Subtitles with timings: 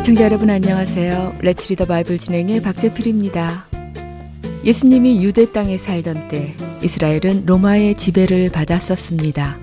[0.00, 1.40] 애청자 여러분 안녕하세요.
[1.42, 3.66] 레츠리더 바이블 진행의 박재필입니다.
[4.64, 9.58] 예수님이 유대 땅에 살던 때 이스라엘은 로마의 지배를 받았었습니다.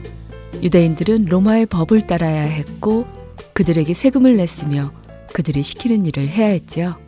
[0.62, 3.08] 유대인들은 로마의 법을 따라야 했고
[3.54, 4.94] 그들에게 세금을 냈으며
[5.34, 7.00] 그들이 시키는 일을 해야 했지요.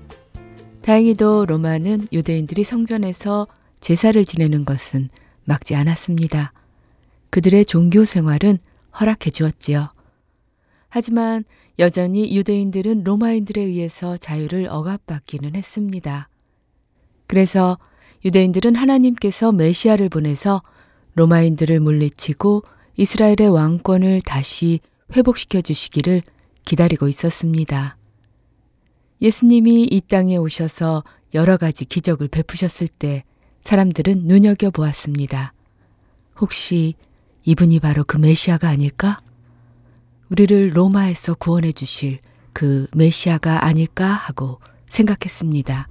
[0.81, 3.47] 다행히도 로마는 유대인들이 성전에서
[3.79, 5.09] 제사를 지내는 것은
[5.45, 6.51] 막지 않았습니다.
[7.29, 8.57] 그들의 종교 생활은
[8.99, 9.89] 허락해 주었지요.
[10.89, 11.45] 하지만
[11.79, 16.27] 여전히 유대인들은 로마인들에 의해서 자유를 억압받기는 했습니다.
[17.25, 17.77] 그래서
[18.25, 20.61] 유대인들은 하나님께서 메시아를 보내서
[21.15, 22.63] 로마인들을 물리치고
[22.97, 24.81] 이스라엘의 왕권을 다시
[25.15, 26.21] 회복시켜 주시기를
[26.65, 27.95] 기다리고 있었습니다.
[29.21, 33.23] 예수님이 이 땅에 오셔서 여러 가지 기적을 베푸셨을 때
[33.63, 35.53] 사람들은 눈여겨보았습니다.
[36.41, 36.95] 혹시
[37.45, 39.21] 이분이 바로 그 메시아가 아닐까?
[40.29, 42.19] 우리를 로마에서 구원해 주실
[42.53, 45.87] 그 메시아가 아닐까 하고 생각했습니다.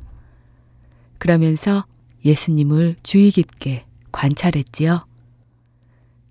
[1.19, 1.85] 그러면서
[2.25, 5.01] 예수님을 주의 깊게 관찰했지요.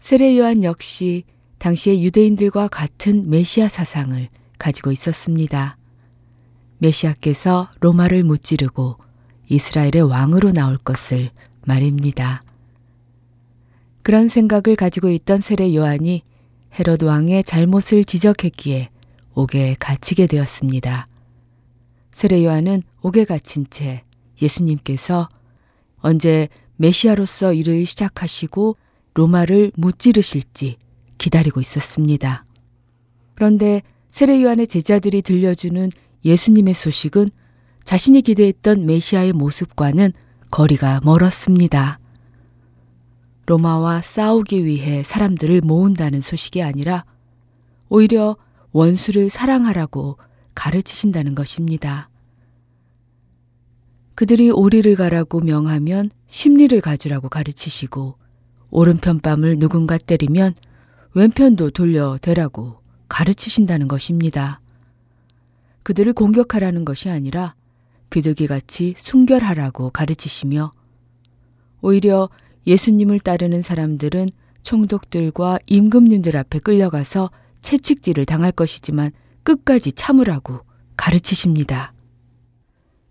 [0.01, 1.23] 세례 요한 역시
[1.57, 5.77] 당시의 유대인들과 같은 메시아 사상을 가지고 있었습니다.
[6.77, 8.97] 메시아께서 로마를 무찌르고
[9.49, 11.31] 이스라엘의 왕으로 나올 것을
[11.65, 12.41] 말입니다.
[14.01, 16.23] 그런 생각을 가지고 있던 세례 요한이
[16.79, 18.89] 헤롯 왕의 잘못을 지적했기에
[19.33, 21.07] 옥에 갇히게 되었습니다.
[22.13, 24.03] 세례 요한은 옥에 갇힌 채
[24.41, 25.29] 예수님께서
[25.97, 28.75] 언제 메시아로서 일을 시작하시고
[29.13, 30.77] 로마를 무찌르실지
[31.17, 32.45] 기다리고 있었습니다.
[33.35, 33.81] 그런데
[34.11, 35.91] 세례 요한의 제자들이 들려주는
[36.25, 37.29] 예수님의 소식은
[37.83, 40.11] 자신이 기대했던 메시아의 모습과는
[40.49, 41.99] 거리가 멀었습니다.
[43.47, 47.05] 로마와 싸우기 위해 사람들을 모은다는 소식이 아니라
[47.89, 48.35] 오히려
[48.73, 50.17] 원수를 사랑하라고
[50.53, 52.09] 가르치신다는 것입니다.
[54.15, 58.17] 그들이 오리를 가라고 명하면 심리를 가지라고 가르치시고
[58.69, 60.53] 오른편 뺨을 누군가 때리면
[61.13, 64.59] 왼편도 돌려 대라고 가르치신다는 것입니다.
[65.83, 67.55] 그들을 공격하라는 것이 아니라
[68.09, 70.71] 비둘기같이 순결하라고 가르치시며
[71.81, 72.29] 오히려
[72.67, 74.29] 예수님을 따르는 사람들은
[74.63, 79.11] 총독들과 임금님들 앞에 끌려가서 채찍질을 당할 것이지만
[79.43, 80.59] 끝까지 참으라고
[80.97, 81.93] 가르치십니다.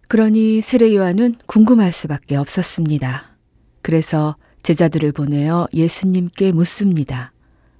[0.08, 3.36] 그러니 세례 요한은 궁금할 수밖에 없었습니다.
[3.82, 7.32] 그래서 제자들을 보내어 예수님께 묻습니다.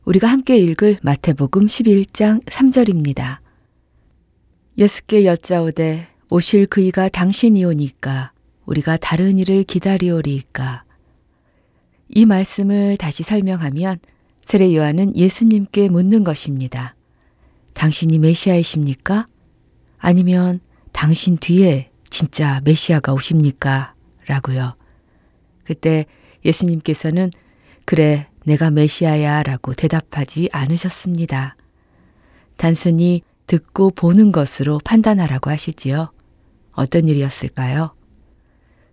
[0.04, 3.38] 우리가 함께 읽을 마태복음 11장 3절입니다.
[4.78, 8.32] 예수께 여짜오되 오실 그이가 당신이오니까
[8.66, 10.86] 우리가 다른 일을 기다리오리이까
[12.09, 13.99] 이 말씀을 다시 설명하면
[14.44, 16.94] 세례 요한은 예수님께 묻는 것입니다.
[17.75, 19.27] 당신이 메시아이십니까?
[19.99, 20.61] 아니면
[20.93, 23.94] 당신 뒤에 진짜 메시아가 오십니까?
[24.27, 24.77] 라고요.
[25.65, 26.06] 그때
[26.44, 27.31] 예수님께서는
[27.84, 31.56] 그래, 내가 메시아야 라고 대답하지 않으셨습니다.
[32.56, 36.12] 단순히 듣고 보는 것으로 판단하라고 하시지요.
[36.73, 37.94] 어떤 일이었을까요?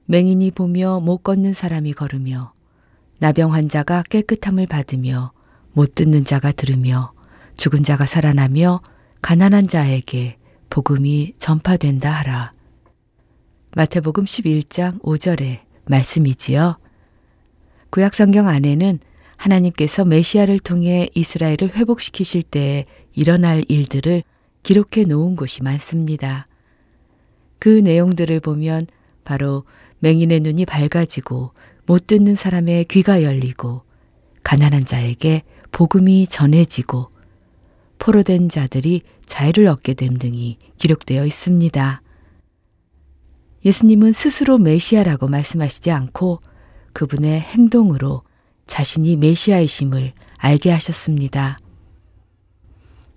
[0.06, 2.54] 맹인이 보며 못 걷는 사람이 걸으며
[3.24, 5.32] 나병 환자가 깨끗함을 받으며
[5.72, 7.14] 못 듣는 자가 들으며
[7.56, 8.82] 죽은 자가 살아나며
[9.22, 10.36] 가난한 자에게
[10.70, 12.52] 복음이 전파된다 하라.
[13.78, 16.78] 마태복음 11장 5절의 말씀이지요.
[17.92, 19.00] 구약 성경 안에는
[19.38, 22.84] 하나님께서 메시아를 통해 이스라엘을 회복시키실 때에
[23.14, 24.24] 일어날 일들을
[24.64, 26.48] 기록해 놓은 곳이 많습니다.
[27.58, 28.86] 그 내용들을 보면
[29.24, 29.64] 바로
[30.00, 31.54] 맹인의 눈이 밝아지고
[31.86, 33.84] 못 듣는 사람의 귀가 열리고
[34.44, 37.10] 가난한 자에게 복음이 전해지고
[38.00, 42.02] 포로된 자들이 자유를 얻게 됨 등이 기록되어 있습니다.
[43.66, 46.42] 예수님은 스스로 메시아라고 말씀하시지 않고
[46.94, 48.24] 그분의 행동으로
[48.68, 51.60] 자신이 메시아이심을 알게 하셨습니다.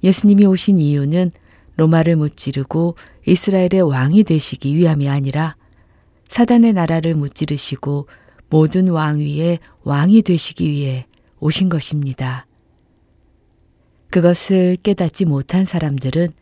[0.02, 1.32] 예수님이 오신 이유는
[1.76, 2.96] 로마를 무찌르고
[3.26, 5.56] 이스라엘의 왕이 되시기 위함이 아니라
[6.28, 8.06] 사단의 나라를 무찌르시고
[8.48, 11.06] 모든 왕 위에 왕이 되시기 위해
[11.40, 12.46] 오신 것입니다.
[14.10, 16.32] 그것을 깨닫지 못한 사람들은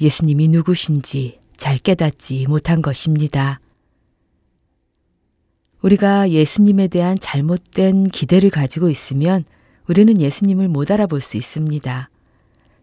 [0.00, 3.60] 예수님이 누구신지 잘 깨닫지 못한 것입니다.
[5.82, 9.44] 우리가 예수님에 대한 잘못된 기대를 가지고 있으면
[9.88, 12.10] 우리는 예수님을 못 알아볼 수 있습니다.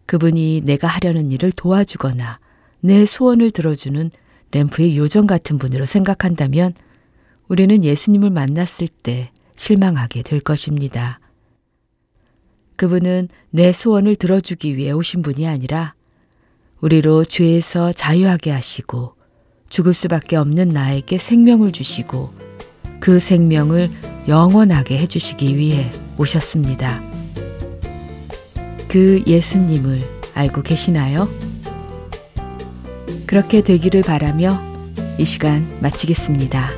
[0.06, 2.38] 그분이 내가 하려는 일을 도와주거나
[2.80, 4.10] 내 소원을 들어주는
[4.52, 6.72] 램프의 요정 같은 분으로 생각한다면
[7.48, 11.20] 우리는 예수님을 만났을 때 실망하게 될 것입니다.
[12.76, 15.94] 그분은 내 소원을 들어주기 위해 오신 분이 아니라
[16.80, 19.14] 우리로 죄에서 자유하게 하시고
[19.68, 22.32] 죽을 수밖에 없는 나에게 생명을 주시고
[23.00, 23.90] 그 생명을
[24.28, 27.02] 영원하게 해주시기 위해 오셨습니다.
[28.88, 30.04] 그 예수님을
[30.34, 31.28] 알고 계시나요?
[33.26, 34.60] 그렇게 되기를 바라며
[35.18, 36.70] 이 시간 마치겠습니다.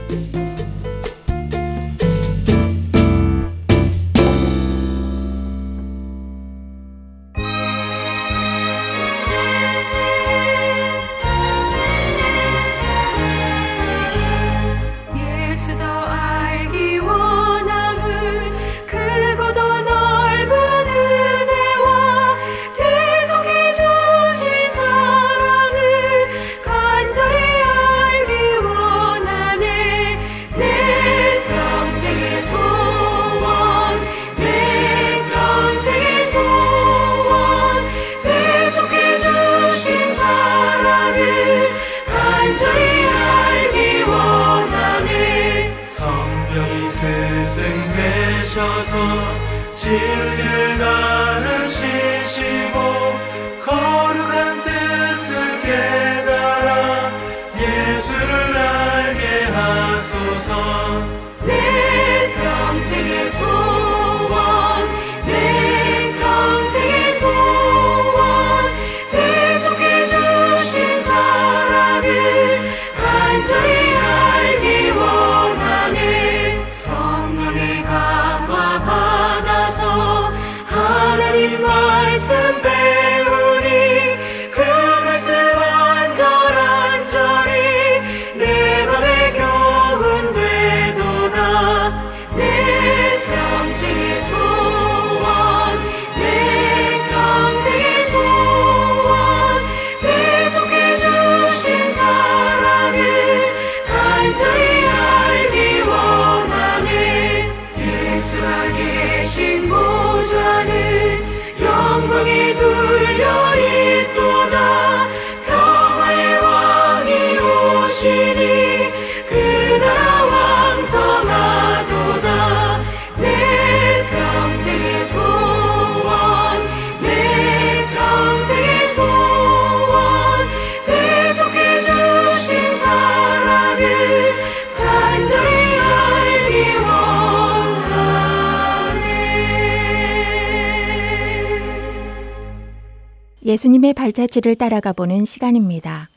[143.49, 146.11] 예수님의 발자취를 따라가 보는 시간입니다.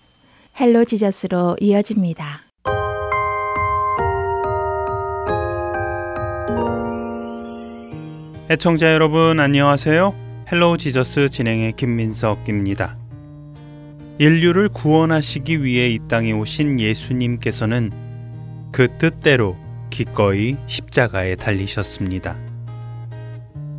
[0.59, 2.41] Hello Jesus로 이어집니다.
[8.49, 10.13] 애청자 여러분 안녕하세요.
[10.51, 12.97] Hello Jesus 진행의 김민석입니다.
[14.19, 17.91] 인류를 구원하시기 위해 이 땅에 오신 예수님께서는
[18.73, 19.55] 그 뜻대로
[19.89, 22.35] 기꺼이 십자가에 달리셨습니다.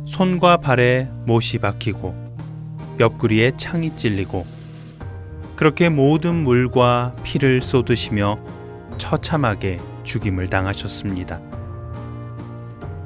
[0.07, 2.22] 손과 발에 못이 박히고
[2.99, 4.45] 옆구리에 창이 찔리고
[5.55, 8.37] 그렇게 모든 물과 피를 쏟으시며
[8.97, 11.39] 처참하게 죽임을 당하셨습니다.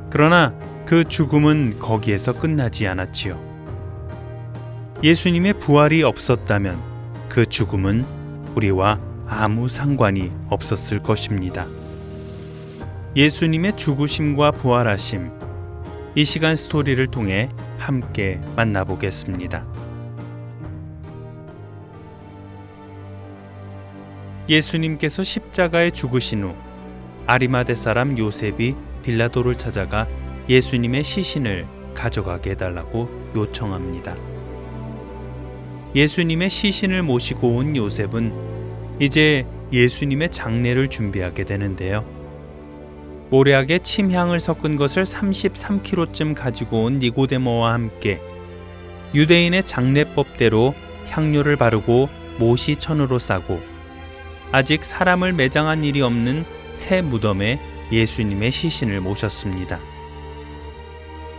[0.10, 0.54] 그러나
[0.86, 3.38] 그 죽음은 거기에서 끝나지 않았지요.
[5.04, 6.78] 예수님의 부활이 없었다면
[7.30, 8.06] 그 죽음은
[8.56, 11.68] 우리와 아무 상관이 없었을 것입니다.
[13.16, 15.30] 예수님의 죽으심과 부활하심,
[16.18, 17.48] 이 시간 스토리를 통해
[17.78, 19.68] 함께 만나보겠습니다.
[24.50, 26.56] 예수님께서 십자가에 죽으신 후
[27.28, 30.08] 아리마대 사람 요셉이 빌라도를 찾아가
[30.50, 34.18] 예수님의 시신을 가져가게 해달라고 요청합니다.
[35.94, 38.34] 예수님의 시신을 모시고 온 요셉은
[39.00, 42.17] 이제 예수님의 장례를 준비하게 되는데요.
[43.30, 48.22] 모략에 침향을 섞은 것을 33kg쯤 가지고 온 니고데모와 함께
[49.14, 50.74] 유대인의 장례법대로
[51.10, 53.60] 향료를 바르고 못이 천으로 싸고
[54.52, 57.60] 아직 사람을 매장한 일이 없는 새 무덤에
[57.92, 59.80] 예수님의 시신을 모셨습니다.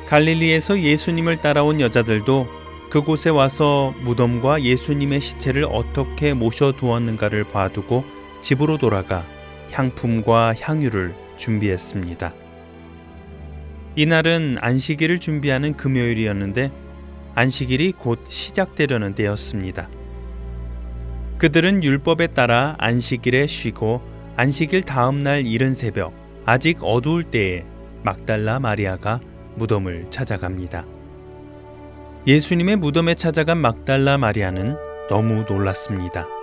[0.09, 2.49] 갈릴리에서 예수님을 따라온 여자들도
[2.91, 8.05] 그곳에 와서 무덤과 예수님의 시체를 어떻게 모셔 두었는가를 봐두고
[8.41, 9.27] 집으로 돌아가
[9.73, 12.35] 향품과 향유를 준비했습니다.
[13.97, 16.71] 이날은 안식일을 준비하는 금요일이었는데
[17.35, 19.89] 안식일이 곧 시작되려는 때였습니다.
[21.39, 24.03] 그들은 율법에 따라 안식일에 쉬고
[24.37, 26.13] 안식일 다음 날 이른 새벽
[26.45, 27.65] 아직 어두울 때에
[28.03, 29.21] 막달라 마리아가
[29.57, 30.87] 무덤을 찾아갑니다.
[32.27, 34.77] 예수님의 무덤에 찾아간 막달라 마리아는
[35.09, 36.38] 너무 놀랐습니다.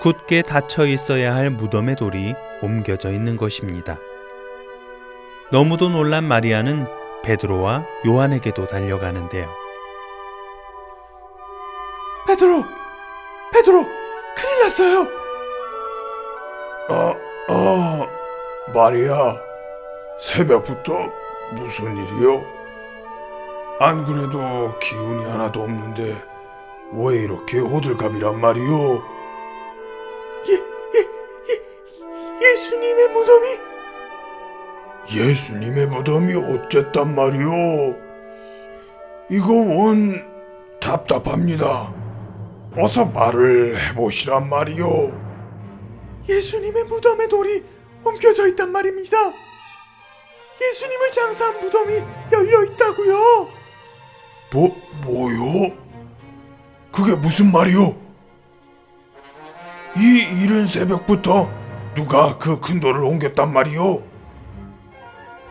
[0.00, 3.98] 굳게 닫혀 있어야 할 무덤의 돌이 옮겨져 있는 것입니다.
[5.50, 6.86] 너무도 놀란 마리아는
[7.22, 9.48] 베드로와 요한에게도 달려가는데요.
[12.26, 12.64] 베드로!
[13.52, 13.84] 베드로!
[14.36, 15.06] 큰일 났어요!
[16.90, 17.14] 아,
[17.48, 18.06] 아,
[18.74, 19.36] 마리아.
[20.20, 20.92] 새벽부터
[21.54, 22.44] 무슨 일이요?
[23.80, 26.22] 안 그래도 기운이 하나도 없는데
[26.92, 29.13] 왜 이렇게 호들갑이란 말이요?
[32.40, 33.60] 예, 예수님의 무덤이
[35.12, 37.96] 예수님의 무덤이 어쨌단 말이오?
[39.30, 40.24] 이거 원
[40.80, 41.92] 답답합니다.
[42.76, 45.12] 어서 말을 해보시란 말이오.
[46.28, 47.64] 예수님의 무덤에 돌이
[48.02, 49.16] 옮겨져 있단 말입니다.
[50.60, 53.48] 예수님을 장사한 무덤이 열려 있다고요.
[54.52, 55.72] 뭐 뭐요?
[56.92, 57.96] 그게 무슨 말이오?
[59.96, 61.63] 이 이른 새벽부터
[61.94, 63.82] 누가 그 큰 돌을 옮겼단 말이오?
[63.82, 64.02] 뭐,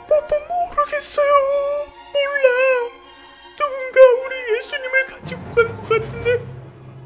[0.07, 0.17] 뭐
[0.69, 1.25] 모르겠어요.
[2.13, 2.89] 몰라.
[3.57, 6.31] 누군가 우리 예수님을 가지고 간 것 같은데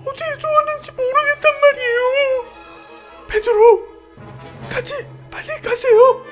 [0.06, 2.46] 어디에 두었는지 모르겠단 말이에요.
[3.30, 3.88] 베드로,
[4.72, 4.94] 같이
[5.30, 6.26] 빨리 가세요.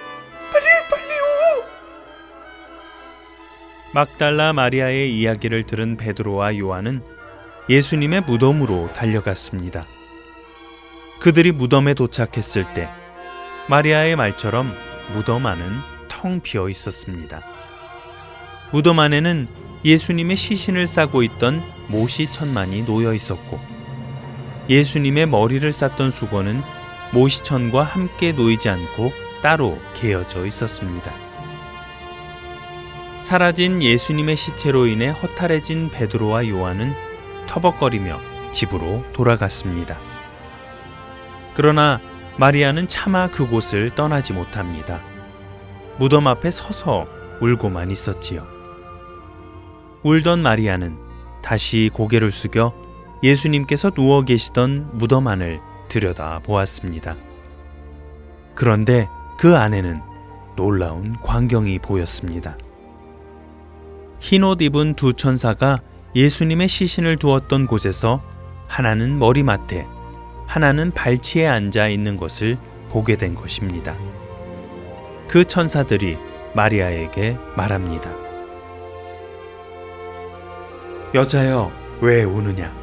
[0.52, 1.66] 빨리 빨리요.
[3.94, 7.02] 막달라 마리아의 이야기를 들은 베드로와 요한은
[7.70, 9.86] 예수님의 무덤으로 달려갔습니다.
[11.26, 12.88] 그들이 무덤에 도착했을 때
[13.68, 14.72] 마리아의 말처럼
[15.12, 15.66] 무덤 안은
[16.08, 17.42] 텅 비어 있었습니다.
[18.72, 19.48] 무덤 안에는
[19.84, 23.60] 예수님의 시신을 싸고 있던 모시 천만이 놓여 있었고
[24.70, 26.62] 예수님의 머리를 쌌던 수건은
[27.12, 31.12] 모시천과 함께 놓이지 않고 따로 개어져 있었습니다.
[33.24, 36.94] 사라진 예수님의 시체로 인해 허탈해진 베드로와 요한은
[37.48, 40.15] 터벅거리며 집으로 돌아갔습니다.
[41.56, 42.00] 그러나
[42.38, 45.02] 마리아는 차마 그곳을 떠나지 못합니다.
[45.98, 47.08] 무덤 앞에 서서
[47.42, 48.46] 울고만 있었지요.
[50.04, 50.98] 울던 마리아는
[51.42, 52.74] 다시 고개를 숙여
[53.24, 57.16] 예수님께서 누워 계시던 무덤 안을 들여다 보았습니다.
[58.54, 59.08] 그런데
[59.38, 60.02] 그 안에는
[60.56, 62.58] 놀라운 광경이 보였습니다.
[64.20, 65.80] 흰옷 입은 두 천사가
[66.16, 68.22] 예수님의 시신을 두었던 곳에서
[68.68, 69.95] 하나는 머리맡에
[70.48, 72.58] 하나는 발치에 앉아 있는 것을
[72.90, 73.96] 보게 된 것입니다.
[75.28, 76.18] 그 천사들이
[76.54, 78.16] 마리아에게 말합니다.
[81.14, 81.72] 여자여,
[82.02, 82.74] 왜 우느냐?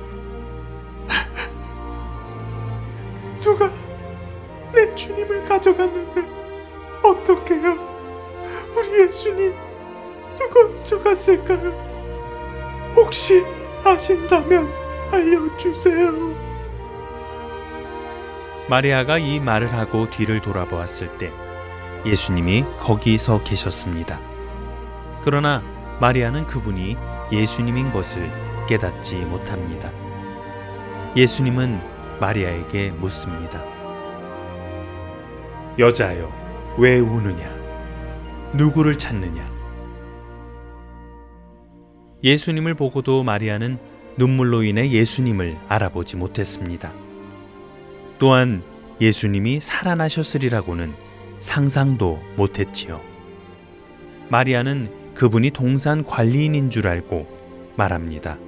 [3.40, 3.70] 누가
[4.74, 6.22] 내 주님을 가져갔는데
[7.02, 7.92] 어떡해요?
[8.76, 9.54] 우리 예수님
[10.38, 11.92] 누가 훔쳐갔을까요?
[12.96, 13.44] 혹시
[13.84, 14.68] 아신다면
[15.10, 16.41] 알려주세요.
[18.68, 21.32] 마리아가 이 말을 하고 뒤를 돌아보았을 때
[22.06, 24.20] 예수님이 거기 서 계셨습니다.
[25.22, 25.62] 그러나
[26.00, 26.96] 마리아는 그분이
[27.30, 28.30] 예수님인 것을
[28.68, 29.92] 깨닫지 못합니다.
[31.16, 31.80] 예수님은
[32.20, 33.64] 마리아에게 묻습니다.
[35.78, 36.30] 여자여,
[36.78, 37.48] 왜 우느냐?
[38.54, 39.50] 누구를 찾느냐?
[42.22, 43.78] 예수님을 보고도 마리아는
[44.16, 46.92] 눈물로 인해 예수님을 알아보지 못했습니다.
[48.22, 48.62] 또한
[49.00, 50.94] 예수님이 살아나셨으리라고는
[51.40, 53.00] 상상도 못했지요.
[54.28, 57.26] 마리아는 그분이 동산 관리인인 줄 알고
[57.74, 58.38] 말합니다.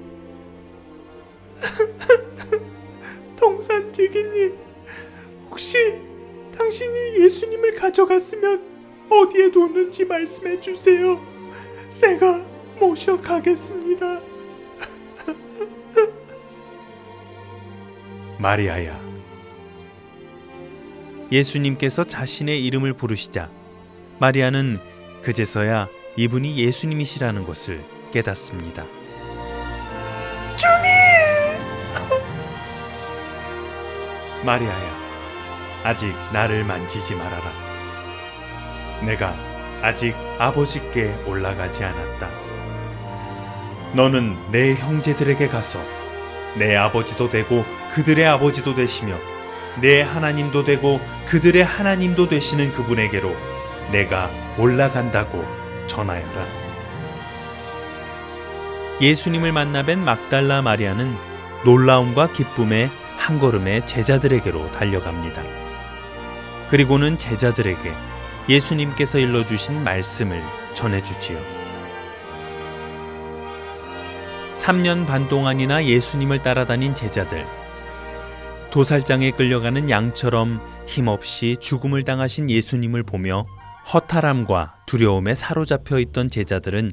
[3.35, 4.55] 동산 지기님,
[5.49, 5.99] 혹시
[6.57, 8.63] 당신이 예수님을 가져갔으면
[9.09, 11.19] 어디에 뒀는지 말씀해 주세요.
[11.99, 12.41] 내가
[12.79, 14.21] 모셔 가겠습니다.
[18.39, 19.04] 마리아야.
[21.31, 23.49] 예수님께서 자신의 이름을 부르시자
[24.19, 24.79] 마리아는
[25.21, 28.85] 그제서야 이분이 예수님이시라는 것을 깨닫습니다.
[34.45, 34.95] 마리아야,
[35.83, 37.65] 아직 나를 만지지 말아라.
[39.05, 39.35] 내가
[39.81, 42.29] 아직 아버지께 올라가지 않았다.
[43.93, 45.79] 너는 내 형제들에게 가서
[46.57, 49.17] 내 아버지도 되고 그들의 아버지도 되시며
[49.81, 53.35] 내 하나님도 되고 그들의 하나님도 되시는 그분에게로
[53.91, 55.45] 내가 올라간다고
[55.87, 56.45] 전하여라.
[59.01, 61.15] 예수님을 만나 뵌 막달라 마리아는
[61.65, 65.41] 놀라움과 기쁨에 한 걸음에 제자들에게로 달려갑니다.
[66.69, 67.91] 그리고는 제자들에게
[68.47, 70.41] 예수님께서 일러주신 말씀을
[70.73, 71.37] 전해주지요.
[74.53, 77.45] 3년 반 동안이나 예수님을 따라다닌 제자들.
[78.75, 83.45] 도살장에 끌려가는 양처럼 힘없이 죽음을 당하신 예수님을 보며
[83.93, 86.91] 허탈함과 두려움에 사로잡혀 있던 제자들은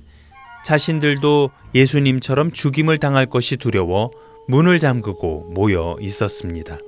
[0.64, 4.12] 자신들도 예수님처럼 죽임을 당할 것이 두려워
[4.46, 6.78] 문을 잠그고 모여 있었습니다.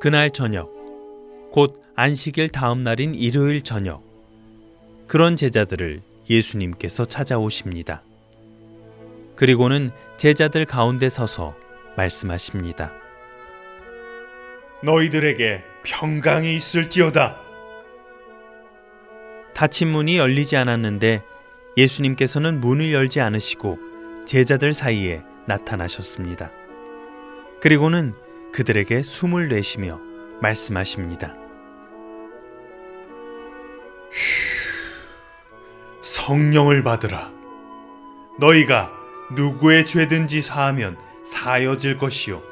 [0.00, 0.72] 그날 저녁,
[1.52, 4.02] 곧 안식일 다음 날인 일요일 저녁,
[5.06, 8.02] 그런 제자들을 예수님께서 찾아오십니다.
[9.36, 11.54] 그리고는 제자들 가운데 서서
[11.96, 12.99] 말씀하십니다.
[14.82, 17.38] 너희들에게 평강이 있을지어다.
[19.54, 21.22] 닫힌 문이 열리지 않았는데
[21.76, 23.78] 예수님께서는 문을 열지 않으시고
[24.26, 26.50] 제자들 사이에 나타나셨습니다.
[27.60, 28.14] 그리고는
[28.52, 30.00] 그들에게 숨을 내쉬며
[30.40, 31.36] 말씀하십니다.
[36.00, 37.30] 성령을 받으라.
[38.38, 38.92] 너희가
[39.32, 42.49] 누구의 죄든지 사하면 사여질 것이요.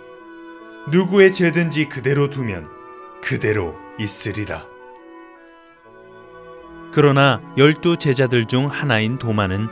[0.91, 2.69] 누구의 죄든지 그대로 두면
[3.23, 4.67] 그대로 있으리라.
[6.93, 9.69] 그러나 열두 제자들 중 하나인 도마는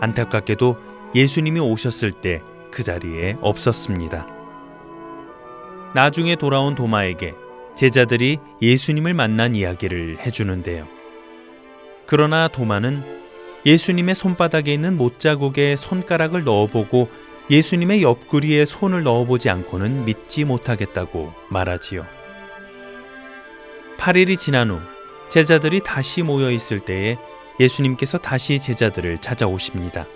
[0.00, 0.76] 안타깝게도
[1.14, 4.26] 예수님이 오셨을 때 그 자리에 없었습니다.
[5.94, 7.34] 나중에 돌아온 도마에게
[7.76, 10.86] 제자들이 예수님을 만난 이야기를 해주는데요.
[12.06, 13.20] 그러나 도마는
[13.66, 17.08] 예수님의 손바닥에 있는 못자국에 손가락을 넣어보고
[17.50, 22.06] 예수님의 옆구리에 손을 넣어보지 않고는 믿지 못하겠다고 말하지요.
[23.98, 24.78] 8일이 지난 후
[25.28, 27.18] 제자들이 다시 모여 있을 때에
[27.58, 30.06] 예수님께서 다시 제자들을 찾아오십니다.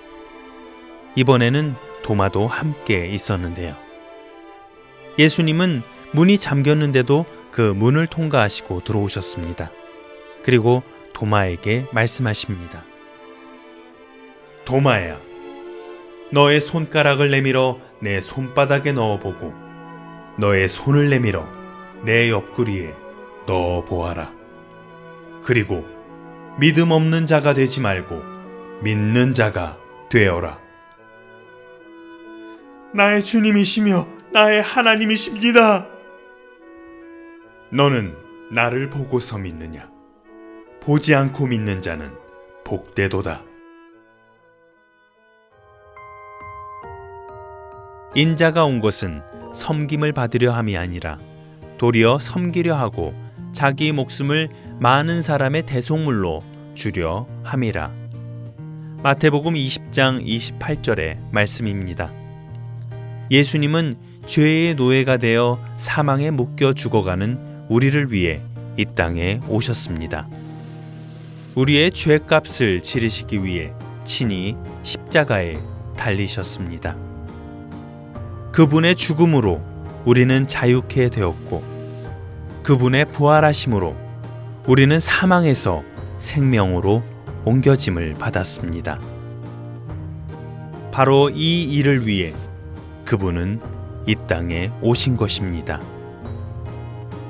[1.17, 3.77] 이번에는 도마도 함께 있었는데요.
[5.19, 9.71] 예수님은 문이 잠겼는데도 그 문을 통과하시고 들어오셨습니다.
[10.45, 12.85] 그리고 도마에게 말씀하십니다.
[14.65, 15.21] 도마야,
[16.33, 19.55] 너의 손가락을 내밀어 내 손바닥에 넣어보고
[20.39, 21.47] 너의 손을 내밀어
[22.05, 22.95] 내 옆구리에
[23.47, 24.33] 넣어보아라.
[25.45, 25.87] 그리고
[26.59, 28.23] 믿음 없는 자가 되지 말고
[28.83, 29.79] 믿는 자가
[30.11, 30.59] 되어라.
[32.95, 35.89] 나의 주님이시며 나의 하나님이십니다.
[37.73, 38.17] 너는
[38.53, 39.91] 나를 보고서 믿느냐?
[40.81, 42.13] 보지 않고 믿는 자는
[42.65, 43.43] 복되도다.
[48.17, 49.23] 인자가 온 것은
[49.55, 51.19] 섬김을 받으려 함이 아니라
[51.79, 53.13] 도리어 섬기려 하고
[53.53, 54.49] 자기 목숨을
[54.79, 56.43] 많은 사람의 대속물로
[56.77, 57.91] 주려 함이라.
[59.03, 62.09] 마태복음 20장 28절의 말씀입니다.
[63.33, 63.97] 예수님은
[64.27, 68.41] 죄의 노예가 되어 사망에 묶여 죽어가는 우리를 위해
[68.77, 70.29] 이 땅에 오셨습니다.
[71.57, 73.73] 우리의 죄값을 치르시기 위해
[74.05, 75.59] 친히 십자가에
[75.97, 77.14] 달리셨습니다.
[78.55, 79.61] 그분의 죽음으로
[80.05, 81.65] 우리는 자유케 되었고
[82.63, 83.97] 그분의 부활하심으로
[84.69, 85.83] 우리는 사망에서
[86.21, 87.03] 생명으로
[87.45, 89.01] 옮겨짐을 받았습니다.
[90.93, 92.33] 바로 이 일을 위해
[93.05, 93.61] 그분은
[94.07, 95.81] 이 땅에 오신 것입니다.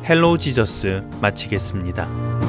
[0.07, 2.44] Hello Jesus 마치겠습니다.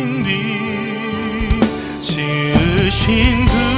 [0.00, 0.30] 心里，
[2.90, 3.69] 今 ứa.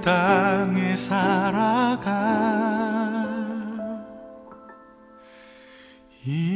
[0.00, 2.56] 땅에 살아가.
[6.24, 6.55] 이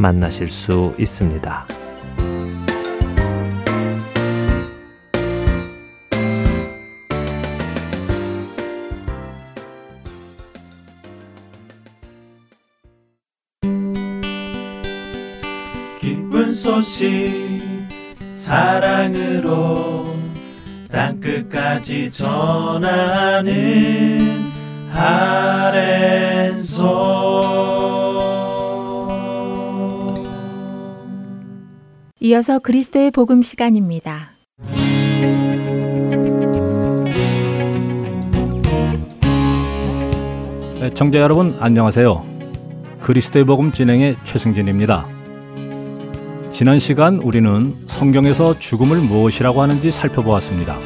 [0.00, 1.66] 만나실 수 있습니다.
[16.00, 17.60] 기쁜 소식
[18.34, 20.16] 사랑으로
[20.90, 23.50] 땅끝까지 전하는
[24.94, 26.70] 아랜소
[32.30, 34.34] 이어서 그리스도의 복음 시간입니다.
[40.94, 42.24] 청자 여러분 안녕하세요.
[43.00, 45.08] 그리스도의 복음 진행의 최승진입니다.
[46.52, 50.78] 지난 시간 우리는 성경에서 죽음을 무엇이라고 하는지 살펴보았습니다.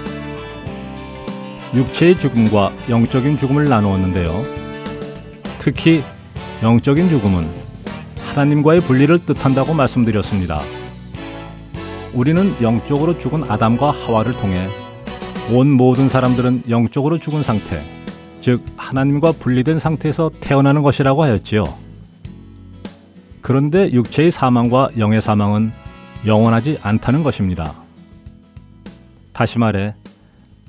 [1.74, 4.46] 육체의 죽음과 영적인 죽음을 나누었는데요.
[5.58, 6.02] 특히
[6.62, 7.46] 영적인 죽음은
[8.32, 10.83] 하나님과의 분리를 뜻한다고 말씀드렸습니다.
[12.14, 14.68] 우리는 영적으로 죽은 아담과 하와를 통해
[15.52, 17.82] 온 모든 사람들은 영적으로 죽은 상태,
[18.40, 21.64] 즉 하나님과 분리된 상태에서 태어나는 것이라고 하였지요.
[23.40, 25.72] 그런데 육체의 사망과 영의 사망은
[26.24, 27.74] 영원하지 않다는 것입니다.
[29.32, 29.94] 다시 말해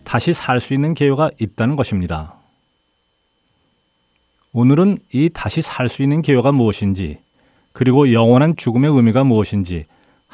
[0.03, 2.33] 다시 살 수 있는 기회가 있다는 것입니다.
[4.51, 7.19] 오늘은 이 다시 살 수 있는 기회가 무엇인지
[7.71, 9.85] 그리고 영원한 죽음의 의미가 무엇인지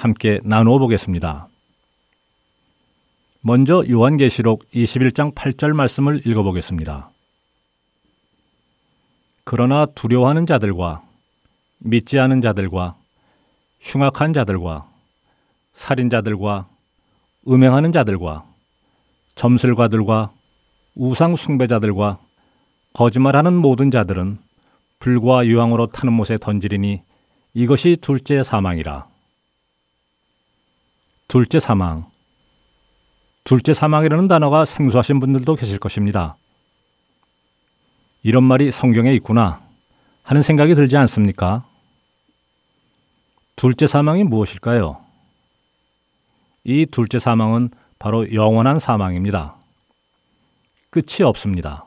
[0.01, 1.47] 함께 나누어 보겠습니다.
[3.41, 7.11] 먼저 요한계시록 21장 8절 말씀을 읽어보겠습니다.
[9.43, 11.03] 그러나 두려워하는 자들과
[11.77, 12.95] 믿지 않은 자들과
[13.79, 14.89] 흉악한 자들과
[15.73, 16.67] 살인자들과
[17.47, 18.43] 음행하는 자들과
[19.35, 20.31] 점술가들과
[20.95, 22.17] 우상 숭배자들과
[22.93, 24.39] 거짓말하는 모든 자들은
[24.97, 27.03] 불과 유황으로 타는 못에 던지리니
[27.53, 29.10] 이것이 둘째 사망이라.
[31.31, 32.11] 둘째 사망.
[33.45, 36.35] 둘째 사망이라는 단어가 생소하신 분들도 계실 것입니다.
[38.21, 39.61] 이런 말이 성경에 있구나
[40.23, 41.63] 하는 생각이 들지 않습니까?
[43.55, 44.97] 둘째 사망이 무엇일까요?
[46.65, 49.55] 이 둘째 사망은 바로 영원한 사망입니다.
[50.89, 51.85] 끝이 없습니다.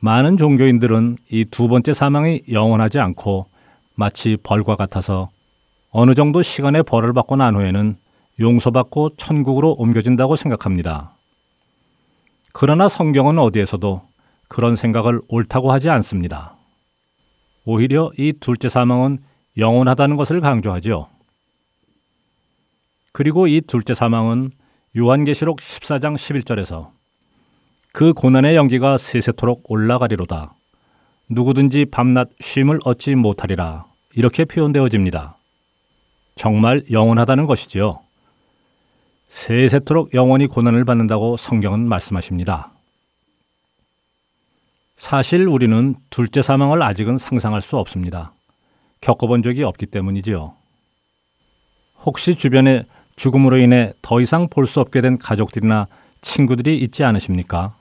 [0.00, 3.48] 많은 종교인들은 이 두 번째 사망이 영원하지 않고
[3.94, 5.30] 마치 벌과 같아서
[5.90, 7.96] 어느 정도 시간의 벌을 받고 난 후에는
[8.40, 11.16] 용서받고 천국으로 옮겨진다고 생각합니다.
[12.52, 14.02] 그러나 성경은 어디에서도
[14.48, 16.56] 그런 생각을 옳다고 하지 않습니다.
[17.64, 19.18] 오히려 이 둘째 사망은
[19.56, 21.08] 영원하다는 것을 강조하죠.
[23.12, 24.50] 그리고 이 둘째 사망은
[24.96, 26.90] 요한계시록 14장 11절에서
[27.92, 30.54] 그 고난의 연기가 세세토록 올라가리로다.
[31.30, 33.86] 누구든지 밤낮 쉼을 얻지 못하리라.
[34.14, 35.37] 이렇게 표현되어집니다.
[36.38, 37.98] 정말 영원하다는 것이지요.
[39.26, 42.70] 세세토록 영원히 고난을 받는다고 성경은 말씀하십니다.
[44.96, 48.32] 사실 우리는 둘째 사망을 아직은 상상할 수 없습니다.
[49.00, 50.54] 겪어본 적이 없기 때문이지요.
[52.06, 52.84] 혹시 주변에
[53.16, 55.88] 죽음으로 인해 더 이상 볼 수 없게 된 가족들이나
[56.20, 57.74] 친구들이 있지 않으십니까?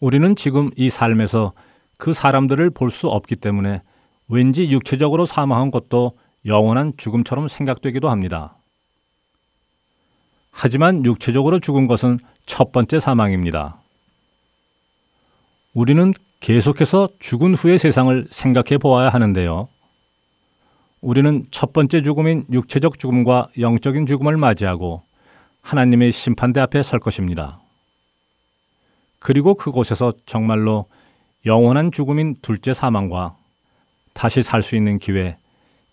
[0.00, 1.52] 우리는 지금 이 삶에서
[1.96, 3.82] 그 사람들을 볼 수 없기 때문에
[4.28, 6.12] 왠지 육체적으로 사망한 것도
[6.46, 8.56] 영원한 죽음처럼 생각되기도 합니다.
[10.50, 13.80] 하지만 육체적으로 죽은 것은 첫 번째 사망입니다.
[15.72, 19.68] 우리는 계속해서 죽은 후의 세상을 생각해 보아야 하는데요.
[21.00, 25.02] 우리는 첫 번째 죽음인 육체적 죽음과 영적인 죽음을 맞이하고
[25.62, 27.60] 하나님의 심판대 앞에 설 것입니다.
[29.18, 30.86] 그리고 그곳에서 정말로
[31.46, 33.36] 영원한 죽음인 둘째 사망과
[34.12, 35.36] 다시 살 수 있는 기회,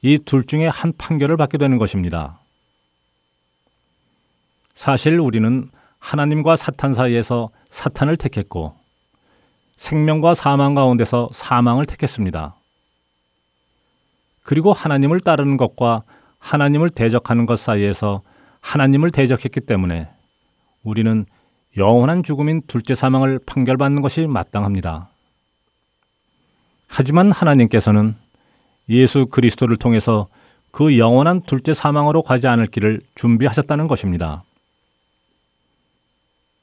[0.01, 2.39] 이 둘 중에 한 판결을 받게 되는 것입니다.
[4.75, 8.75] 사실 우리는 하나님과 사탄 사이에서 사탄을 택했고
[9.77, 12.55] 생명과 사망 가운데서 사망을 택했습니다.
[14.43, 16.03] 그리고 하나님을 따르는 것과
[16.39, 18.21] 하나님을 대적하는 것 사이에서
[18.61, 20.07] 하나님을 대적했기 때문에
[20.83, 21.25] 우리는
[21.75, 25.09] 영원한 죽음인 둘째 사망을 판결받는 것이 마땅합니다.
[26.87, 28.15] 하지만 하나님께서는
[28.89, 30.27] 예수 그리스도를 통해서
[30.71, 34.43] 그 영원한 둘째 사망으로 가지 않을 길을 준비하셨다는 것입니다.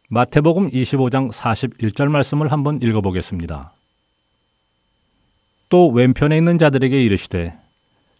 [0.09, 3.73] 마태복음 25장 41절 말씀을 한번 읽어보겠습니다.
[5.69, 7.59] 또 왼편에 있는 자들에게 이르시되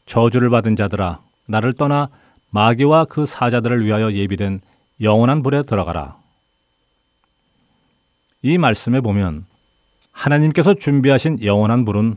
[0.07, 2.09] 저주를 받은 자들아 나를 떠나
[2.51, 4.61] 마귀와 그 사자들을 위하여 예비된
[5.01, 6.17] 영원한 불에 들어가라.
[8.43, 9.47] 이 말씀에 보면
[10.13, 12.17] 하나님께서 준비하신 영원한 불은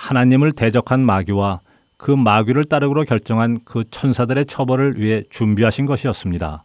[0.00, 1.60] 하나님을 대적한 마귀와
[1.98, 6.64] 그 마귀를 따르기로 결정한 그 천사들의 처벌을 위해 준비하신 것이었습니다.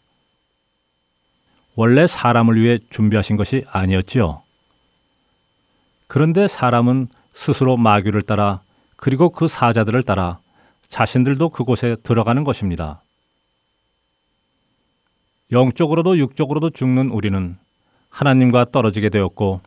[1.75, 4.41] 원래 사람을 위해 준비하신 것이 아니었지요.
[6.07, 8.61] 그런데 사람은 스스로 마귀를 따라
[8.95, 10.39] 그리고 그 사자들을 따라
[10.87, 13.01] 자신들도 그곳에 들어가는 것입니다.
[15.51, 17.57] 영적으로도 육적으로도 죽는 우리는
[18.09, 19.59] 하나님과 떨어지게 되었고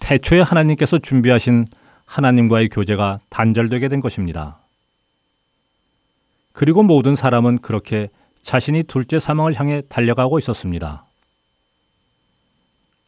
[0.00, 1.66] 태초에 하나님께서 준비하신
[2.12, 4.58] 하나님과의 교제가 단절되게 된 것입니다.
[6.52, 8.10] 그리고 모든 사람은 그렇게
[8.42, 11.06] 자신이 둘째 사망을 향해 달려가고 있었습니다.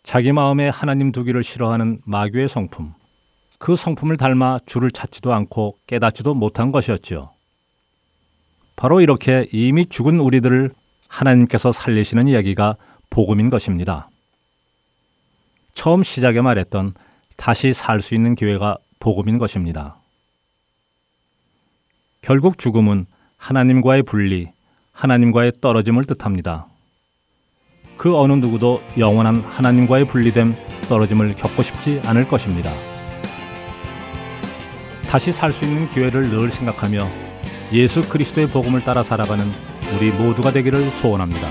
[0.04, 2.94] 자기 마음에 하나님 두기를 싫어하는 마귀의 성품,
[3.58, 7.30] 그 성품을 닮아 주를 찾지도 않고 깨닫지도 못한 것이었지요.
[8.74, 10.70] 바로 이렇게 이미 죽은 우리들을
[11.08, 12.76] 하나님께서 살리시는 이야기가
[13.10, 14.08] 복음인 것입니다.
[15.74, 16.94] 처음 시작에 말했던
[17.36, 19.96] 다시 살 수 있는 기회가 복음인 것입니다.
[22.22, 23.04] 결국 죽음은
[23.36, 24.48] 하나님과의 분리,
[24.92, 26.68] 하나님과의 떨어짐을 뜻합니다.
[27.98, 30.54] 그 어느 누구도 영원한 하나님과의 분리됨,
[30.88, 32.70] 떨어짐을 겪고 싶지 않을 것입니다.
[35.10, 37.06] 다시 살 수 있는 기회를 늘 생각하며
[37.74, 39.44] 예수 그리스도의 복음을 따라 살아가는
[39.94, 41.46] 우리 모두가 되기를 소원합니다.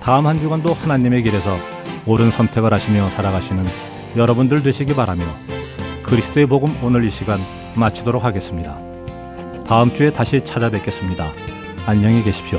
[0.00, 1.58] 다음 한 주간도 하나님의 길에서
[2.06, 3.64] 옳은 선택을 하시며 살아가시는
[4.16, 5.24] 여러분들 되시기 바라며
[6.08, 7.38] 그리스도의 복음 오늘 이 시간
[7.74, 8.78] 마치도록 하겠습니다.
[9.66, 11.26] 다음 주에 다시 찾아뵙겠습니다.
[11.86, 12.58] 안녕히 계십시오.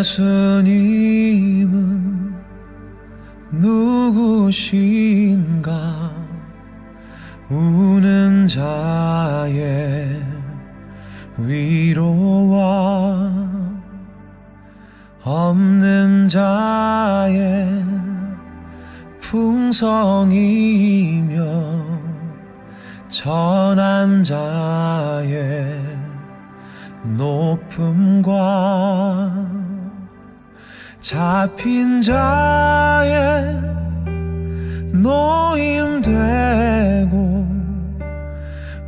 [0.00, 0.70] 예수님은
[3.50, 5.00] 누구신가
[7.48, 10.22] 우는 자의
[11.36, 12.60] 위로와
[15.22, 17.84] 없는 자의
[19.20, 20.50] 풍성이며
[23.08, 25.80] 전한 자의
[27.16, 28.30] 높음과
[31.00, 33.60] 잡힌 자의
[34.92, 36.79] 노임되고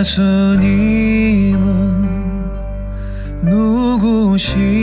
[0.00, 1.60] 예수님은
[3.42, 4.80] 누구신가?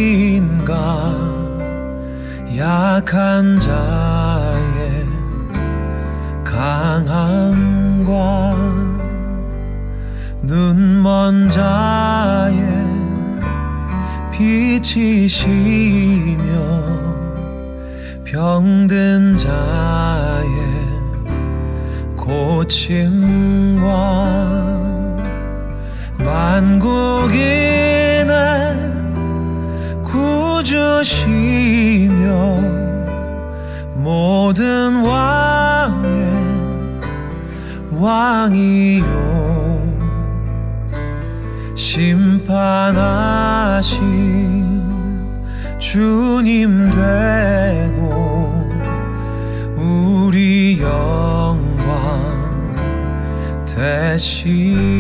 [2.56, 5.08] 약한 자의
[6.44, 8.14] 강함과
[10.44, 12.62] 눈먼 자의
[14.32, 15.48] 빛이시며
[18.24, 20.48] 병든 자의
[22.16, 23.08] 고침과
[26.28, 28.28] 만국인의
[30.04, 31.16] 구주시며
[33.96, 36.18] 모든 왕의
[37.92, 39.06] 왕이요.
[41.76, 43.98] 심판하신
[45.80, 48.70] 주님 되고
[49.78, 52.76] 우리 영광
[53.66, 54.97] 대신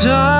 [0.00, 0.39] 잡힌 자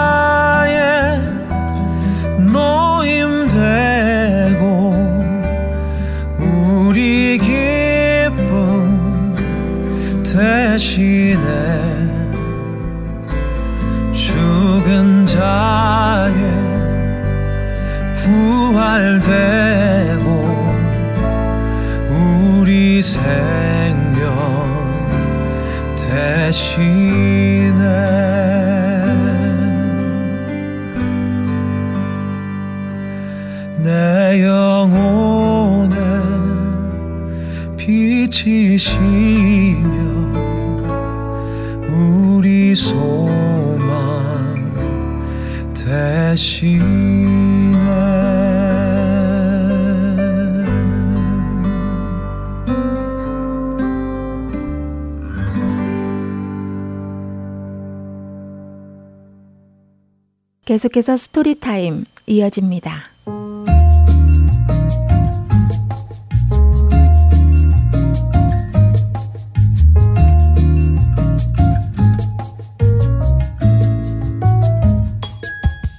[60.71, 62.93] 계속해서 Story Time 이어집니다.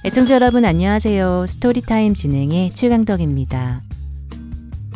[0.06, 1.44] 애청자 여러분 안녕하세요.
[1.48, 3.82] Story Time 진행의 최강덕입니다.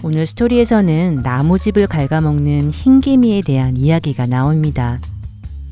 [0.02, 4.98] 오늘 스토리에서는 나무집을 갉아먹는 흰개미에 대한 이야기가 나옵니다.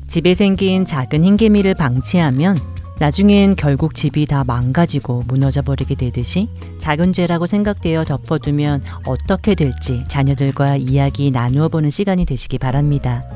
[0.07, 6.47] 집에 생긴 작은 흰개미를 방치하면 나중엔 결국 집이 다 망가지고 무너져 버리게 되듯이
[6.79, 13.29] 작은 죄라고 생각되어 덮어두면 어떻게 될지 자녀들과 이야기 나누어 보는 시간이 되시기 바랍니다.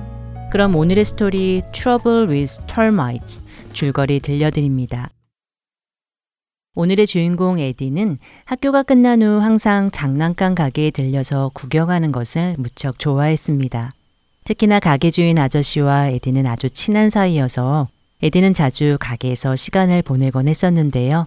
[0.49, 3.41] 그럼 오늘의 스토리 Trouble with Termites
[3.73, 5.09] 줄거리 들려드립니다.
[6.75, 13.91] 오늘의 주인공 에디는 학교가 끝난 후 항상 장난감 가게에 들려서 구경하는 것을 무척 좋아했습니다.
[14.45, 17.89] 특히나 가게 주인 아저씨와 에디는 아주 친한 사이여서
[18.21, 21.25] 에디는 자주 가게에서 시간을 보내곤 했었는데요.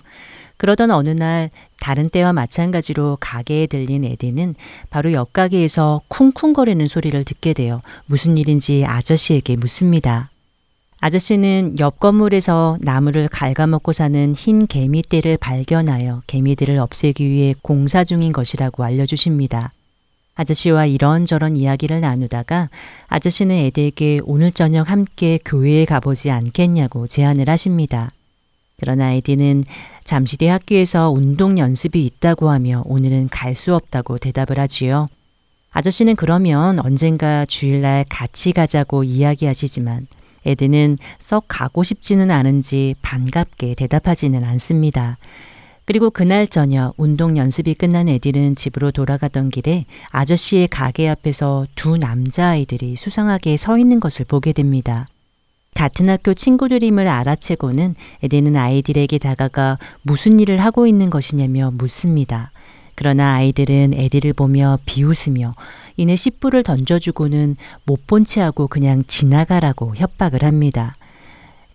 [0.59, 4.55] 그러던 어느 날 다른 때와 마찬가지로 가게에 들린 에디는
[4.91, 10.31] 바로 옆 가게에서 쿵쿵거리는 소리를 듣게 되어 무슨 일인지 아저씨에게 묻습니다.
[11.01, 18.85] 아저씨는 옆 건물에서 나무를 갉아먹고 사는 흰 개미떼를 발견하여 개미들을 없애기 위해 공사 중인 것이라고
[18.85, 19.73] 알려주십니다.
[20.35, 22.71] 아저씨와 이런저런 이야기를 나누다가
[23.09, 28.09] 아저씨는 에디에게 오늘 저녁 함께 교회에 가보지 않겠냐고 제안을 하십니다.
[28.81, 29.65] 그러나 에디는
[30.05, 35.07] 잠시 뒤 학교에서 운동 연습이 있다고 하며 오늘은 갈 수 없다고 대답을 하지요.
[35.71, 40.07] 아저씨는 그러면 언젠가 주일날 같이 가자고 이야기하시지만
[40.45, 45.19] 에디는 썩 가고 싶지는 않은지 반갑게 대답하지는 않습니다.
[45.93, 52.97] 그리고 그날 저녁 운동 연습이 끝난 에디는 집으로 돌아가던 길에 아저씨의 가게 앞에서 두 남자아이들이
[52.97, 55.07] 수상하게 서 있는 것을 보게 됩니다.
[55.75, 62.53] 같은 학교 친구들임을 알아채고는 에디는 아이들에게 다가가 무슨 일을 하고 있는 것이냐며 묻습니다.
[62.95, 65.53] 그러나 아이들은 에디를 보며 비웃으며
[65.99, 70.95] 이내 씨뿔을 던져주고는 못 본 채 하고 그냥 지나가라고 협박을 합니다.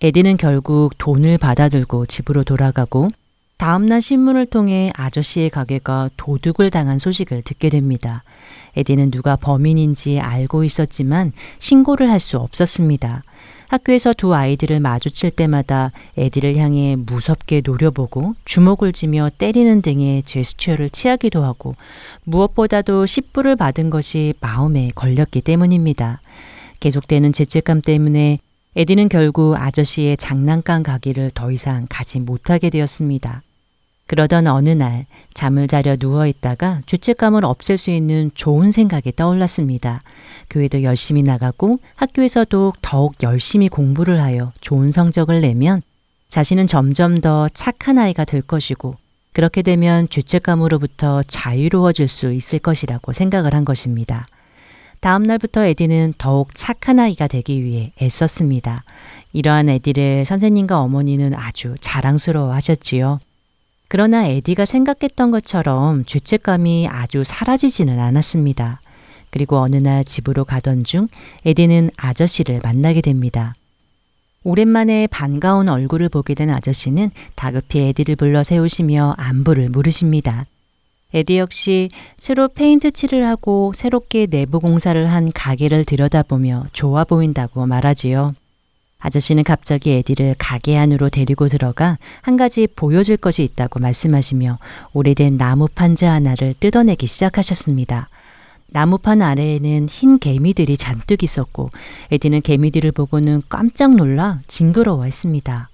[0.02, 3.10] 에디는 결국 돈을 받아들고 집으로 돌아가고
[3.58, 8.24] 다음날 신문을 통해 아저씨의 가게가 도둑을 당한 소식을 듣게 됩니다.
[8.76, 13.24] 에디는 누가 범인인지 알고 있었지만 신고를 할 수 없었습니다.
[13.68, 21.44] 학교에서 두 아이들을 마주칠 때마다 에디를 향해 무섭게 노려보고 주먹을 쥐며 때리는 등의 제스처를 취하기도
[21.44, 21.76] 하고
[22.24, 26.22] 무엇보다도 10불을 받은 것이 마음에 걸렸기 때문입니다.
[26.80, 28.40] 계속되는 죄책감 때문에
[28.76, 33.42] 에디는 결국 아저씨의 장난감 가게를 더 이상 가지 못하게 되었습니다.
[34.08, 40.02] 그러던 어느 날 잠을 자려 누워 있다가 죄책감을 없앨 수 있는 좋은 생각이 떠올랐습니다.
[40.50, 45.82] 교회도 열심히 나가고 학교에서도 더욱 열심히 공부를 하여 좋은 성적을 내면
[46.30, 48.96] 자신은 점점 더 착한 아이가 될 것이고
[49.34, 54.26] 그렇게 되면 죄책감으로부터 자유로워질 수 있을 것이라고 생각을 한 것입니다.
[55.00, 58.84] 다음 날부터 에디는 더욱 착한 아이가 되기 위해 애썼습니다.
[59.34, 63.20] 이러한 에디를 선생님과 어머니는 아주 자랑스러워 하셨지요.
[63.88, 68.82] 그러나 에디가 생각했던 것처럼 죄책감이 아주 사라지지는 않았습니다.
[69.30, 71.08] 그리고 어느 날 집으로 가던 중
[71.46, 73.54] 에디는 아저씨를 만나게 됩니다.
[74.44, 80.46] 오랜만에 반가운 얼굴을 보게 된 아저씨는 다급히 에디를 불러 세우시며 안부를 물으십니다.
[81.14, 88.30] 에디 역시 새로 페인트 칠을 하고 새롭게 내부 공사를 한 가게를 들여다보며 좋아 보인다고 말하지요.
[89.00, 94.58] 아저씨는 갑자기 에디를 가게 안으로 데리고 들어가 한 가지 보여줄 것이 있다고 말씀하시며
[94.94, 98.10] 오래된 나무 판자 하나를 뜯어내기 시작하셨습니다.
[98.70, 101.70] 나무판 아래에는 흰 개미들이 잔뜩 있었고
[102.12, 105.70] 에디는 개미들을 보고는 깜짝 놀라 징그러워했습니다.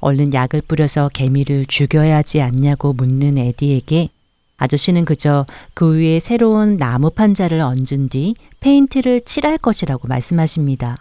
[0.00, 4.10] 얼른 약을 뿌려서 개미를 죽여야 하지 않냐고 묻는 에디에게
[4.58, 10.96] 아저씨는 그저 그 위에 새로운 나무 판자를 얹은 뒤 페인트를 칠할 것이라고 말씀하십니다.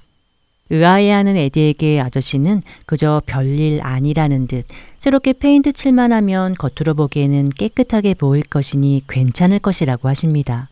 [0.73, 4.65] 의아해하는 에디에게 아저씨는 그저 별일 아니라는 듯
[4.97, 10.69] 새롭게 페인트 칠만 하면 겉으로 보기에는 깨끗하게 보일 것이니 괜찮을 것이라고 하십니다.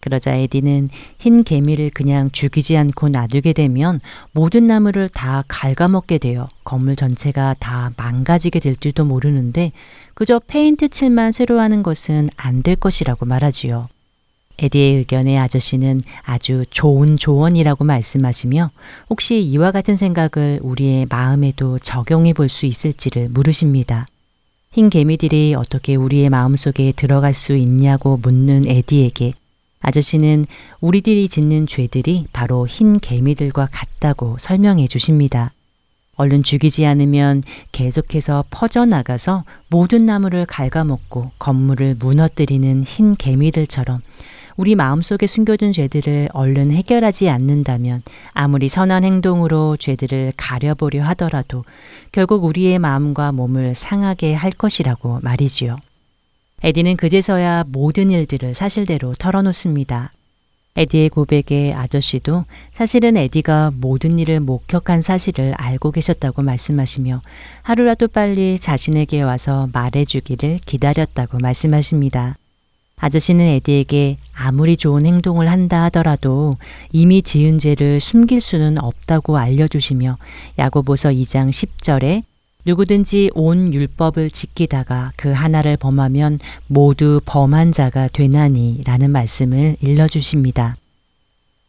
[0.00, 0.88] 그러자 에디는
[1.18, 4.00] 흰 개미를 그냥 죽이지 않고 놔두게 되면
[4.32, 9.72] 모든 나무를 다 갉아먹게 되어 건물 전체가 다 망가지게 될지도 모르는데
[10.14, 13.88] 그저 페인트 칠만 새로 하는 것은 안 될 것이라고 말하지요.
[14.58, 18.70] 에디의 의견에 아저씨는 아주 좋은 조언이라고 말씀하시며
[19.10, 24.06] 혹시 이와 같은 생각을 우리의 마음에도 적용해 볼 수 있을지를 물으십니다.
[24.72, 29.34] 흰 개미들이 어떻게 우리의 마음속에 들어갈 수 있냐고 묻는 에디에게
[29.80, 30.46] 아저씨는
[30.80, 35.52] 우리들이 짓는 죄들이 바로 흰 개미들과 같다고 설명해 주십니다.
[36.16, 37.42] 얼른 죽이지 않으면
[37.72, 43.98] 계속해서 퍼져나가서 모든 나무를 갉아먹고 건물을 무너뜨리는 흰 개미들처럼
[44.56, 48.02] 우리 마음속에 숨겨둔 죄들을 얼른 해결하지 않는다면
[48.32, 51.64] 아무리 선한 행동으로 죄들을 가려보려 하더라도
[52.10, 55.76] 결국 우리의 마음과 몸을 상하게 할 것이라고 말이지요.
[56.62, 60.12] 에디는 그제서야 모든 일들을 사실대로 털어놓습니다.
[60.76, 67.22] 에디의 고백에 아저씨도 사실은 에디가 모든 일을 목격한 사실을 알고 계셨다고 말씀하시며
[67.62, 72.36] 하루라도 빨리 자신에게 와서 말해주기를 기다렸다고 말씀하십니다.
[72.98, 76.54] 아저씨는 에디에게 아무리 좋은 행동을 한다 하더라도
[76.92, 80.16] 이미 지은 죄를 숨길 수는 없다고 알려주시며
[80.58, 82.22] 야고보서 2장 10절에
[82.64, 90.74] 누구든지 온 율법을 지키다가 그 하나를 범하면 모두 범한 자가 되나니 라는 말씀을 일러주십니다.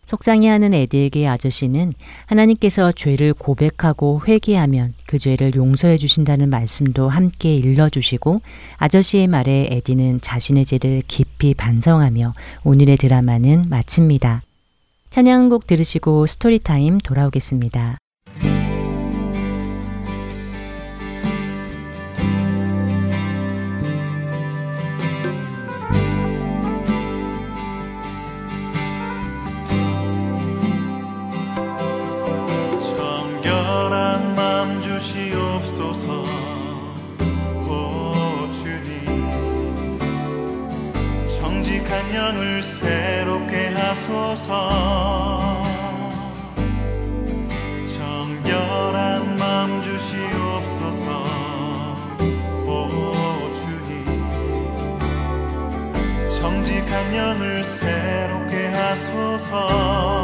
[0.08, 1.93] 속상해하는 에디에게 아저씨는
[2.26, 8.39] 하나님께서 죄를 고백하고 회개하면 그 죄를 용서해 주신다는 말씀도 함께 일러주시고
[8.78, 12.34] 아저씨의 말에 에디는 자신의 죄를 깊이 반성하며
[12.64, 14.41] 오늘의 드라마는 마칩니다.
[15.10, 17.97] 찬양곡 들으시고 스토리타임 돌아오겠습니다.
[41.88, 44.52] 생명을 새롭게 하소서.
[47.98, 51.24] 정결한 마음 주시옵소서.
[52.66, 54.06] 오 주님.
[56.30, 60.16] 정직한 영을 새롭게 하소서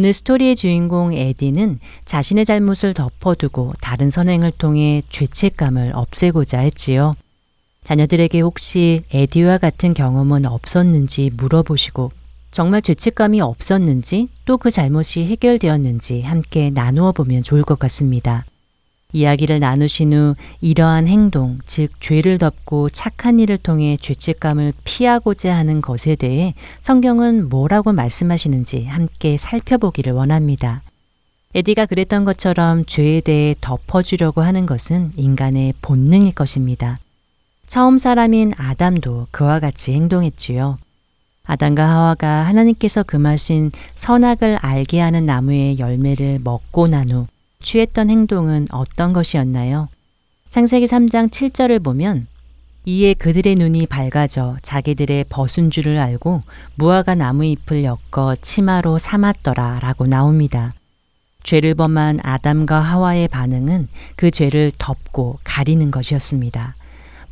[0.00, 7.12] 오늘 스토리의 주인공 에디는 자신의 잘못을 덮어두고 다른 선행을 통해 죄책감을 없애고자 했지요.
[7.84, 12.12] 자녀들에게 혹시 에디와 같은 경험은 없었는지 물어보시고
[12.50, 18.46] 정말 죄책감이 없었는지 또 그 잘못이 해결되었는지 함께 나누어 보면 좋을 것 같습니다.
[19.12, 26.14] 이야기를 나누신 후 이러한 행동, 즉 죄를 덮고 착한 일을 통해 죄책감을 피하고자 하는 것에
[26.16, 30.82] 대해 성경은 뭐라고 말씀하시는지 함께 살펴보기를 원합니다.
[31.54, 36.98] 에디가 그랬던 것처럼 죄에 대해 덮어주려고 하는 것은 인간의 본능일 것입니다.
[37.66, 40.76] 처음 사람인 아담도 그와 같이 행동했지요.
[41.44, 47.26] 아담과 하와가 하나님께서 금하신 선악을 알게 하는 나무의 열매를 먹고 난 후
[47.60, 49.88] 취했던 행동은 어떤 것이었나요?
[50.50, 52.26] 창세기 3장 7절을 보면
[52.86, 56.42] 이에 그들의 눈이 밝아져 자기들의 벗은 줄을 알고
[56.76, 60.72] 무화과 나무 잎을 엮어 치마로 삼았더라 라고 나옵니다.
[61.42, 66.74] 죄를 범한 아담과 하와의 반응은 그 죄를 덮고 가리는 것이었습니다.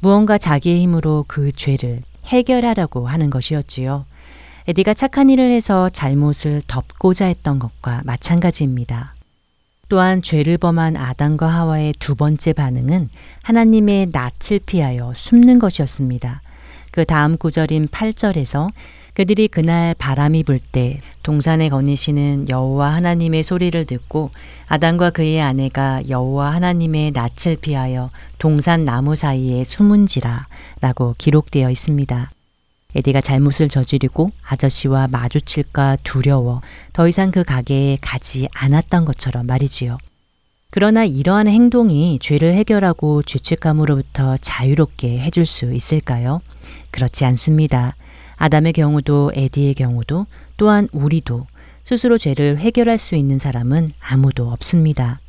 [0.01, 4.05] 무언가 자기의 힘으로 그 죄를 해결하라고 하는 것이었지요.
[4.69, 9.15] 에디가 착한 일을 해서 잘못을 덮고자 했던 것과 마찬가지입니다.
[9.89, 13.09] 또한 죄를 범한 아담과 하와의 두 번째 반응은
[13.43, 16.43] 하나님의 낯을 피하여 숨는 것이었습니다.
[16.91, 18.71] 그 다음 구절인 8절에서
[19.15, 24.31] 그들이 그날 바람이 불 때 동산에 거니시는 여호와 하나님의 소리를 듣고
[24.69, 30.47] 아담과 그의 아내가 여호와 하나님의 낯을 피하여 동산 나무 사이에 숨은지라
[30.81, 32.31] 라고 기록되어 있습니다.
[32.99, 36.61] 에디가 잘못을 저지르고 아저씨와 마주칠까 두려워
[36.93, 39.99] 더 이상 그 가게에 가지 않았던 것처럼 말이지요.
[40.71, 46.41] 그러나 이러한 행동이 죄를 해결하고 죄책감으로부터 자유롭게 해줄 수 있을까요?
[46.91, 47.95] 그렇지 않습니다.
[48.37, 50.27] 아담의 경우도 에디의 경우도
[50.57, 51.47] 또한 우리도
[51.85, 55.21] 스스로 죄를 해결할 수 있는 사람은 아무도 없습니다.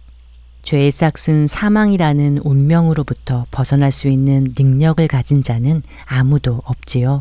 [0.64, 7.20] 죄의 싹슨 사망이라는 운명으로부터 벗어날 수 있는 능력을 가진 자는 아무도 없지요.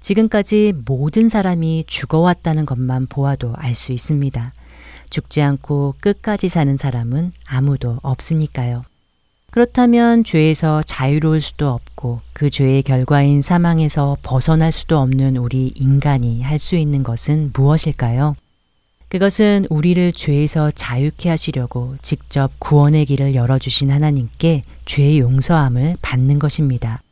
[0.00, 4.52] 지금까지 모든 사람이 죽어왔다는 것만 보아도 알 수 있습니다.
[5.10, 8.84] 죽지 않고 끝까지 사는 사람은 아무도 없으니까요.
[9.50, 16.60] 그렇다면 죄에서 자유로울 수도 없고 그 죄의 결과인 사망에서 벗어날 수도 없는 우리 인간이 할
[16.60, 18.36] 수 있는 것은 무엇일까요?
[19.08, 27.02] 그것은 우리를 죄에서 자유케 하시려고 직접 구원의 길을 열어주신 하나님께 죄의 용서함을 받는 것입니다.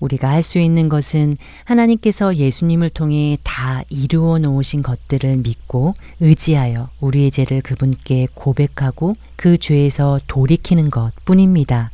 [0.00, 7.30] 우리가 할 수 있는 것은 하나님께서 예수님을 통해 다 이루어 놓으신 것들을 믿고 의지하여 우리의
[7.30, 11.90] 죄를 그분께 고백하고 그 죄에서 돌이키는 것 뿐입니다.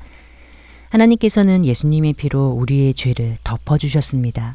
[0.90, 4.54] 하나님께서는 예수님의 피로 우리의 죄를 덮어주셨습니다.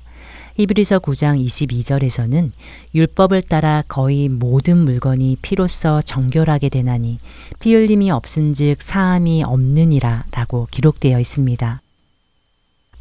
[0.58, 2.52] 히브리서 9장 22절에서는
[2.94, 7.20] 율법을 따라 거의 모든 물건이 피로써 정결하게 되나니
[7.60, 11.82] 피 흘림이 없은즉 사함이 없느니라 라고 기록되어 있습니다.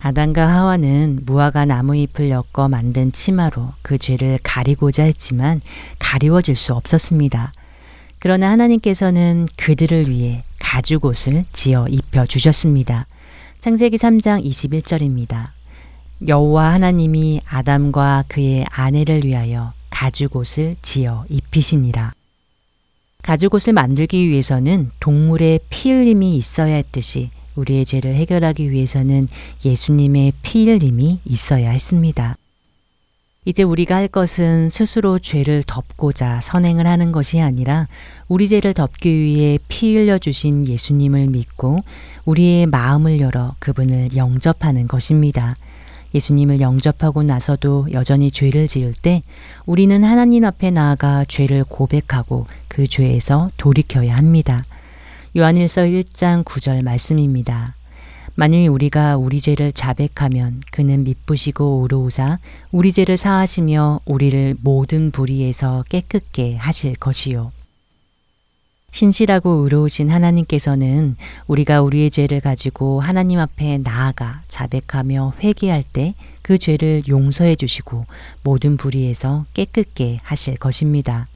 [0.05, 5.63] 아담과 하와는 무화과 나무 잎을 엮어 만든 치마로 그 죄를 가리고자 했지만
[5.99, 7.55] 가리워질 수 없었습니다.
[8.19, 13.07] 그러나 하나님께서는 그들을 위해 가죽 옷을 지어 입혀 주셨습니다.
[13.61, 15.53] 창세기 3장 21절입니다.
[16.29, 22.13] 여호와 하나님이 아담과 그의 아내를 위하여 가죽 옷을 지어 입히시니라.
[23.23, 29.27] 가죽 옷을 만들기 위해서는 동물의 피 흘림이 있어야 했듯이 우리의 죄를 해결하기 위해서는
[29.65, 32.37] 예수님의 피 흘림이 있어야 했습니다.
[33.47, 37.89] 이제 우리가 할 것은 스스로 죄를 덮고자 선행을 하는 것이 아니라
[38.27, 41.81] 우리 죄를 덮기 위해 피 흘려 주신 예수님을 믿고
[42.25, 45.55] 우리의 마음을 열어 그분을 영접하는 것입니다.
[46.15, 49.23] 예수님을 영접하고 나서도 여전히 죄를 지을 때
[49.67, 54.63] 우리는 하나님 앞에 나아가 죄를 고백하고 그 죄에서 돌이켜야 합니다.
[55.37, 57.75] 요한일서 1장 9절 말씀입니다.
[58.35, 62.39] 만일 우리가 우리 죄를 자백하면 그는 미쁘시고 오로우사
[62.73, 67.53] 우리 죄를 사하시며 우리를 모든 불의에서 깨끗게 하실 것이요.
[68.93, 71.17] 신실하고 의로우신 하나님께서는
[71.49, 76.15] 우리가 우리의 죄를 가지고 하나님 앞에 나아가 자백하며 회개할 때
[76.45, 78.05] 그 죄를 용서해 주시고
[78.43, 81.27] 모든 불의에서 깨끗게 하실 것입니다.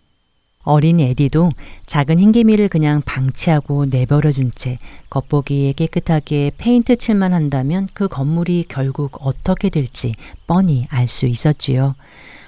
[0.69, 1.51] 어린 에디도
[1.87, 9.17] 작은 흰개미를 그냥 방치하고 내버려 둔 채 겉보기에 깨끗하게 페인트 칠만 한다면 그 건물이 결국
[9.21, 10.15] 어떻게 될지
[10.47, 11.95] 뻔히 알 수 있었지요.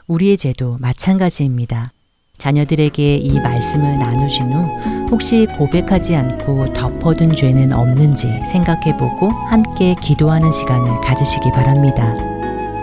[0.06, 1.92] 우리의 죄도 마찬가지입니다.
[2.36, 11.00] 자녀들에게 이 말씀을 나누신 후 혹시 고백하지 않고 덮어둔 죄는 없는지 생각해보고 함께 기도하는 시간을
[11.00, 12.29] 가지시기 바랍니다.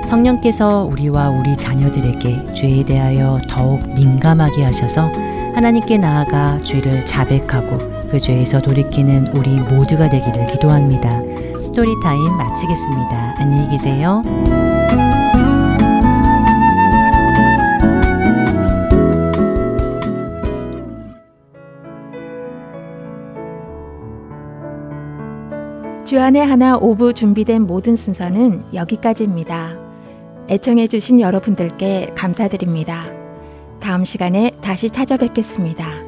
[0.07, 5.03] 성령께서 우리와 우리 자녀들에게 죄에 대하여 더욱 민감하게 하셔서
[5.53, 7.77] 하나님께 나아가 죄를 자백하고
[8.09, 11.21] 그 죄에서 돌이키는 우리 모두가 되기를 기도합니다.
[11.61, 13.35] 스토리타임 마치겠습니다.
[13.37, 14.23] 안녕히 계세요.
[26.05, 29.86] 주안의 하나 오부 준비된 모든 순서는 여기까지입니다.
[30.49, 33.11] 애청해주신 여러분들께 감사드립니다.
[33.79, 36.07] 다음 시간에 다시 찾아뵙겠습니다.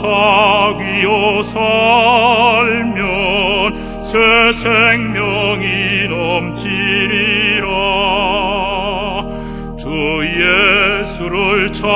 [0.00, 2.90] 사귀어 살면
[4.02, 4.16] 새
[4.52, 7.68] 생명이 넘치리라.
[9.78, 9.88] 주
[11.04, 11.86] 예수를 찾